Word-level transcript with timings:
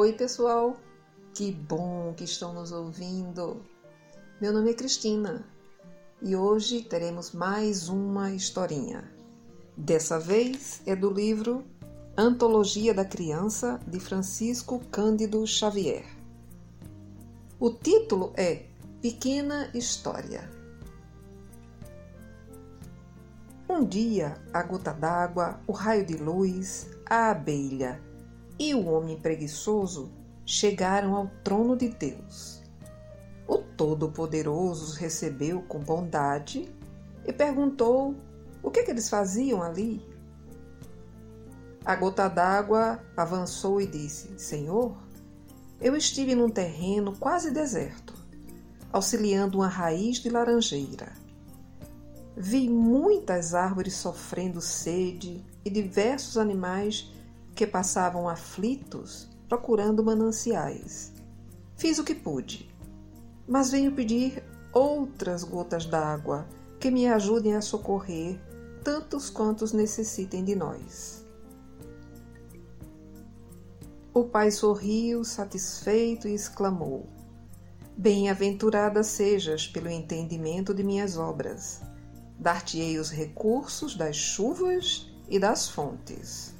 Oi, 0.00 0.12
pessoal! 0.12 0.76
Que 1.34 1.50
bom 1.50 2.14
que 2.16 2.22
estão 2.22 2.54
nos 2.54 2.70
ouvindo! 2.70 3.66
Meu 4.40 4.52
nome 4.52 4.70
é 4.70 4.74
Cristina 4.74 5.44
e 6.22 6.36
hoje 6.36 6.82
teremos 6.82 7.32
mais 7.32 7.88
uma 7.88 8.30
historinha. 8.30 9.12
Dessa 9.76 10.16
vez 10.16 10.80
é 10.86 10.94
do 10.94 11.10
livro 11.10 11.64
Antologia 12.16 12.94
da 12.94 13.04
Criança 13.04 13.80
de 13.88 13.98
Francisco 13.98 14.78
Cândido 14.88 15.44
Xavier. 15.44 16.04
O 17.58 17.68
título 17.68 18.32
é 18.36 18.66
Pequena 19.02 19.68
História. 19.74 20.48
Um 23.68 23.84
dia, 23.84 24.40
a 24.54 24.62
gota 24.62 24.92
d'água, 24.92 25.58
o 25.66 25.72
raio 25.72 26.06
de 26.06 26.16
luz, 26.16 26.88
a 27.04 27.32
abelha 27.32 28.00
e 28.58 28.74
o 28.74 28.86
homem 28.86 29.16
preguiçoso 29.18 30.10
chegaram 30.44 31.14
ao 31.14 31.30
trono 31.44 31.76
de 31.76 31.88
Deus. 31.88 32.62
O 33.46 33.58
Todo-Poderoso 33.58 34.84
os 34.84 34.96
recebeu 34.96 35.62
com 35.62 35.78
bondade 35.78 36.68
e 37.26 37.32
perguntou 37.32 38.14
o 38.62 38.70
que, 38.70 38.80
é 38.80 38.82
que 38.82 38.90
eles 38.90 39.08
faziam 39.08 39.62
ali. 39.62 40.02
A 41.84 41.94
gota 41.94 42.28
d'água 42.28 43.02
avançou 43.16 43.80
e 43.80 43.86
disse: 43.86 44.38
Senhor, 44.38 44.96
eu 45.80 45.96
estive 45.96 46.34
num 46.34 46.50
terreno 46.50 47.16
quase 47.16 47.50
deserto, 47.50 48.14
auxiliando 48.92 49.58
uma 49.58 49.68
raiz 49.68 50.18
de 50.18 50.28
laranjeira. 50.28 51.12
Vi 52.36 52.68
muitas 52.68 53.54
árvores 53.54 53.94
sofrendo 53.94 54.60
sede 54.60 55.44
e 55.64 55.70
diversos 55.70 56.36
animais 56.36 57.10
que 57.58 57.66
passavam 57.66 58.28
aflitos 58.28 59.28
procurando 59.48 60.04
mananciais. 60.04 61.12
Fiz 61.76 61.98
o 61.98 62.04
que 62.04 62.14
pude, 62.14 62.72
mas 63.48 63.72
venho 63.72 63.90
pedir 63.90 64.44
outras 64.72 65.42
gotas 65.42 65.84
d'água 65.84 66.46
que 66.78 66.88
me 66.88 67.08
ajudem 67.08 67.56
a 67.56 67.60
socorrer 67.60 68.38
tantos 68.84 69.28
quantos 69.28 69.72
necessitem 69.72 70.44
de 70.44 70.54
nós. 70.54 71.26
O 74.14 74.22
pai 74.22 74.52
sorriu, 74.52 75.24
satisfeito, 75.24 76.28
e 76.28 76.34
exclamou: 76.34 77.08
Bem-aventurada 77.96 79.02
sejas 79.02 79.66
pelo 79.66 79.88
entendimento 79.88 80.72
de 80.72 80.84
minhas 80.84 81.18
obras. 81.18 81.80
Dar-te-ei 82.38 83.00
os 83.00 83.10
recursos 83.10 83.96
das 83.96 84.14
chuvas 84.14 85.12
e 85.28 85.40
das 85.40 85.68
fontes. 85.68 86.56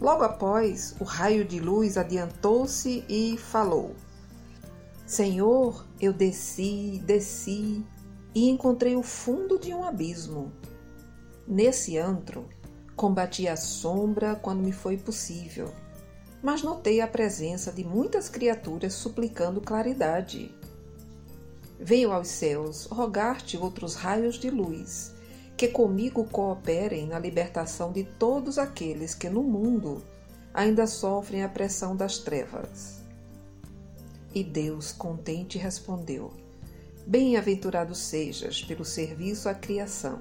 Logo 0.00 0.24
após, 0.24 0.96
o 0.98 1.04
raio 1.04 1.44
de 1.44 1.60
luz 1.60 1.98
adiantou-se 1.98 3.04
e 3.06 3.36
falou: 3.36 3.94
Senhor, 5.06 5.86
eu 6.00 6.10
desci, 6.10 7.02
desci 7.04 7.84
e 8.34 8.48
encontrei 8.48 8.96
o 8.96 9.02
fundo 9.02 9.58
de 9.58 9.74
um 9.74 9.84
abismo. 9.84 10.50
Nesse 11.46 11.98
antro, 11.98 12.48
combati 12.96 13.46
a 13.46 13.56
sombra 13.56 14.34
quando 14.34 14.62
me 14.62 14.72
foi 14.72 14.96
possível, 14.96 15.70
mas 16.42 16.62
notei 16.62 17.02
a 17.02 17.06
presença 17.06 17.70
de 17.70 17.84
muitas 17.84 18.30
criaturas 18.30 18.94
suplicando 18.94 19.60
claridade. 19.60 20.54
Venho 21.78 22.10
aos 22.10 22.28
céus 22.28 22.86
rogar-te 22.86 23.58
outros 23.58 23.96
raios 23.96 24.36
de 24.36 24.48
luz 24.48 25.14
que 25.60 25.68
comigo 25.68 26.24
cooperem 26.24 27.06
na 27.06 27.18
libertação 27.18 27.92
de 27.92 28.02
todos 28.02 28.56
aqueles 28.56 29.14
que 29.14 29.28
no 29.28 29.42
mundo 29.42 30.02
ainda 30.54 30.86
sofrem 30.86 31.44
a 31.44 31.50
pressão 31.50 31.94
das 31.94 32.16
trevas. 32.16 33.02
E 34.34 34.42
Deus, 34.42 34.90
contente, 34.90 35.58
respondeu: 35.58 36.32
Bem-aventurado 37.06 37.94
sejas 37.94 38.62
pelo 38.62 38.86
serviço 38.86 39.50
à 39.50 39.54
criação. 39.54 40.20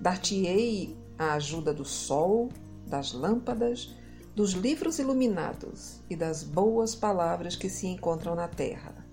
Dar-te-ei 0.00 0.96
a 1.16 1.34
ajuda 1.34 1.72
do 1.72 1.84
sol, 1.84 2.48
das 2.88 3.12
lâmpadas, 3.12 3.94
dos 4.34 4.50
livros 4.50 4.98
iluminados 4.98 6.00
e 6.10 6.16
das 6.16 6.42
boas 6.42 6.92
palavras 6.92 7.54
que 7.54 7.70
se 7.70 7.86
encontram 7.86 8.34
na 8.34 8.48
terra. 8.48 9.06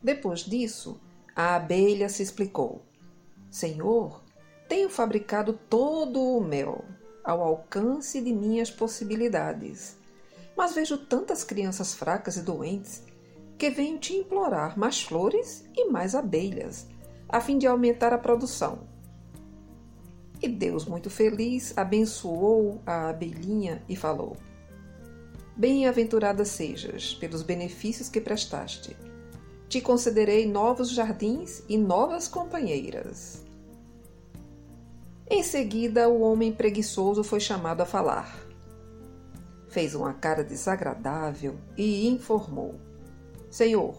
Depois 0.00 0.42
disso, 0.42 1.00
a 1.34 1.56
abelha 1.56 2.08
se 2.08 2.22
explicou: 2.22 2.82
Senhor, 3.50 4.22
tenho 4.68 4.88
fabricado 4.88 5.58
todo 5.68 6.20
o 6.20 6.40
mel 6.40 6.84
ao 7.24 7.42
alcance 7.42 8.20
de 8.20 8.32
minhas 8.32 8.70
possibilidades, 8.70 9.96
mas 10.56 10.74
vejo 10.74 10.96
tantas 10.96 11.44
crianças 11.44 11.94
fracas 11.94 12.36
e 12.36 12.42
doentes 12.42 13.02
que 13.58 13.70
venho 13.70 13.98
te 13.98 14.14
implorar 14.14 14.78
mais 14.78 15.02
flores 15.02 15.64
e 15.76 15.90
mais 15.90 16.14
abelhas, 16.14 16.86
a 17.28 17.40
fim 17.40 17.58
de 17.58 17.66
aumentar 17.66 18.12
a 18.12 18.18
produção. 18.18 18.88
E 20.40 20.48
Deus, 20.48 20.86
muito 20.86 21.10
feliz, 21.10 21.76
abençoou 21.76 22.80
a 22.86 23.10
abelhinha 23.10 23.82
e 23.88 23.94
falou: 23.94 24.36
Bem-aventurada 25.54 26.44
sejas 26.44 27.14
pelos 27.14 27.42
benefícios 27.42 28.08
que 28.08 28.20
prestaste 28.20 28.96
te 29.70 29.80
concederei 29.80 30.50
novos 30.50 30.90
jardins 30.90 31.62
e 31.68 31.78
novas 31.78 32.26
companheiras. 32.26 33.44
Em 35.30 35.44
seguida, 35.44 36.08
o 36.08 36.22
homem 36.22 36.52
preguiçoso 36.52 37.22
foi 37.22 37.38
chamado 37.38 37.80
a 37.80 37.86
falar. 37.86 38.36
Fez 39.68 39.94
uma 39.94 40.12
cara 40.12 40.42
desagradável 40.42 41.54
e 41.76 42.08
informou: 42.08 42.80
Senhor, 43.48 43.94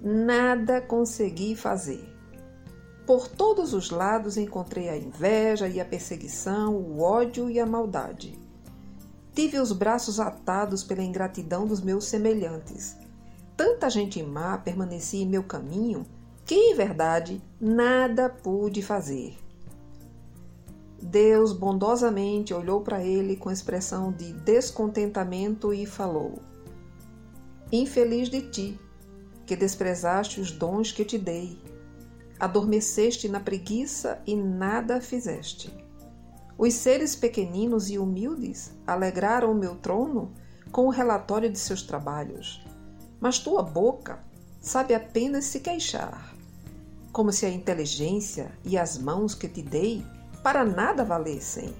nada 0.00 0.80
consegui 0.80 1.56
fazer. 1.56 2.08
Por 3.04 3.26
todos 3.26 3.74
os 3.74 3.90
lados 3.90 4.36
encontrei 4.36 4.88
a 4.88 4.96
inveja 4.96 5.66
e 5.66 5.80
a 5.80 5.84
perseguição, 5.84 6.76
o 6.76 7.00
ódio 7.00 7.50
e 7.50 7.58
a 7.58 7.66
maldade. 7.66 8.38
Tive 9.34 9.58
os 9.58 9.72
braços 9.72 10.20
atados 10.20 10.84
pela 10.84 11.02
ingratidão 11.02 11.66
dos 11.66 11.80
meus 11.80 12.04
semelhantes 12.04 12.96
tanta 13.62 13.88
gente 13.88 14.20
má 14.24 14.58
permanecia 14.58 15.22
em 15.22 15.28
meu 15.28 15.44
caminho 15.44 16.04
que, 16.44 16.52
em 16.52 16.74
verdade, 16.74 17.40
nada 17.60 18.28
pude 18.28 18.82
fazer. 18.82 19.38
Deus 21.00 21.52
bondosamente 21.52 22.52
olhou 22.52 22.80
para 22.80 23.04
ele 23.04 23.36
com 23.36 23.52
expressão 23.52 24.10
de 24.10 24.32
descontentamento 24.32 25.72
e 25.72 25.86
falou: 25.86 26.40
Infeliz 27.70 28.28
de 28.28 28.40
ti, 28.50 28.80
que 29.46 29.54
desprezaste 29.54 30.40
os 30.40 30.50
dons 30.50 30.90
que 30.90 31.04
te 31.04 31.16
dei, 31.16 31.56
adormeceste 32.40 33.28
na 33.28 33.38
preguiça 33.38 34.20
e 34.26 34.34
nada 34.34 35.00
fizeste. 35.00 35.72
Os 36.58 36.74
seres 36.74 37.14
pequeninos 37.14 37.88
e 37.90 37.96
humildes 37.96 38.72
alegraram 38.84 39.52
o 39.52 39.54
meu 39.54 39.76
trono 39.76 40.32
com 40.72 40.86
o 40.86 40.90
relatório 40.90 41.48
de 41.48 41.60
seus 41.60 41.84
trabalhos 41.84 42.60
mas 43.22 43.38
tua 43.38 43.62
boca 43.62 44.18
sabe 44.60 44.92
apenas 44.94 45.44
se 45.44 45.60
queixar, 45.60 46.34
como 47.12 47.30
se 47.30 47.46
a 47.46 47.48
inteligência 47.48 48.50
e 48.64 48.76
as 48.76 48.98
mãos 48.98 49.32
que 49.32 49.48
te 49.48 49.62
dei 49.62 50.04
para 50.42 50.64
nada 50.64 51.04
valessem. 51.04 51.72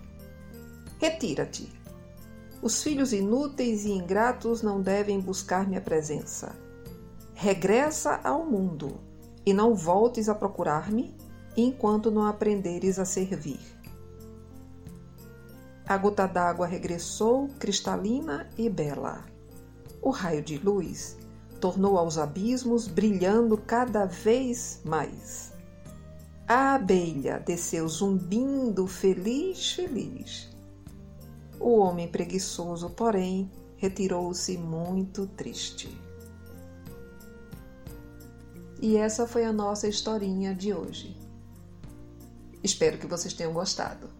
Retira-te. 1.00 1.68
Os 2.62 2.80
filhos 2.80 3.12
inúteis 3.12 3.84
e 3.84 3.90
ingratos 3.90 4.62
não 4.62 4.80
devem 4.80 5.18
buscar 5.18 5.66
minha 5.66 5.80
presença. 5.80 6.54
Regressa 7.34 8.20
ao 8.22 8.46
mundo 8.46 9.00
e 9.44 9.52
não 9.52 9.74
voltes 9.74 10.28
a 10.28 10.36
procurar-me 10.36 11.12
enquanto 11.56 12.08
não 12.08 12.24
aprenderes 12.24 13.00
a 13.00 13.04
servir. 13.04 13.58
A 15.88 15.96
gota 15.96 16.24
d'água 16.28 16.68
regressou 16.68 17.48
cristalina 17.58 18.48
e 18.56 18.70
bela. 18.70 19.24
O 20.00 20.10
raio 20.10 20.40
de 20.40 20.56
luz 20.56 21.20
tornou 21.62 21.96
aos 21.96 22.18
abismos, 22.18 22.88
brilhando 22.88 23.56
cada 23.56 24.04
vez 24.04 24.80
mais. 24.84 25.52
A 26.48 26.74
abelha 26.74 27.38
desceu 27.38 27.88
zumbindo 27.88 28.84
feliz, 28.88 29.70
feliz. 29.70 30.50
O 31.60 31.78
homem 31.78 32.08
preguiçoso, 32.08 32.90
porém, 32.90 33.48
retirou-se 33.76 34.58
muito 34.58 35.24
triste. 35.28 35.96
E 38.80 38.96
essa 38.96 39.24
foi 39.28 39.44
a 39.44 39.52
nossa 39.52 39.86
historinha 39.86 40.52
de 40.52 40.74
hoje. 40.74 41.16
Espero 42.60 42.98
que 42.98 43.06
vocês 43.06 43.34
tenham 43.34 43.52
gostado. 43.52 44.10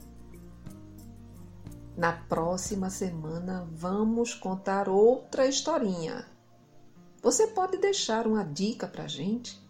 Na 1.96 2.12
próxima 2.12 2.88
semana 2.88 3.68
vamos 3.72 4.32
contar 4.32 4.88
outra 4.88 5.44
historinha. 5.44 6.30
Você 7.22 7.46
pode 7.46 7.76
deixar 7.76 8.26
uma 8.26 8.42
dica 8.42 8.88
para 8.88 9.04
a 9.04 9.08
gente 9.08 9.62